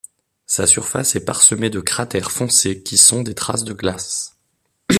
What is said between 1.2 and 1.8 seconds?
parsemé de